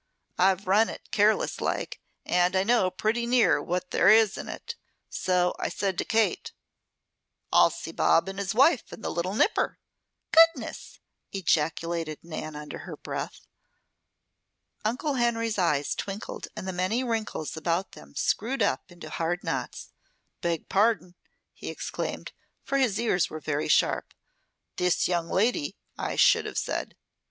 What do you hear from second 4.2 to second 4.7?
in